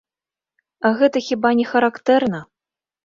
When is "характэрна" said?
1.75-2.41